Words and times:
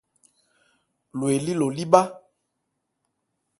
Lo 1.17 1.25
elí 1.35 1.53
lo 1.59 1.67
lí 1.75 1.83
bhá. 1.91 2.03